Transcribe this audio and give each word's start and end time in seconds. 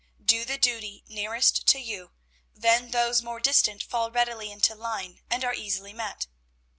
Do 0.19 0.45
the 0.45 0.57
duty 0.57 1.03
nearest 1.07 1.67
to 1.67 1.77
you, 1.79 2.09
then 2.55 2.89
those 2.89 3.21
more 3.21 3.39
distant 3.39 3.83
fall 3.83 4.09
readily 4.09 4.51
into 4.51 4.73
line 4.73 5.21
and 5.29 5.45
are 5.45 5.53
easily 5.53 5.93
met. 5.93 6.25